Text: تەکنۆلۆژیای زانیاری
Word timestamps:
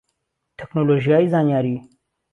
تەکنۆلۆژیای 0.57 1.31
زانیاری 1.33 1.75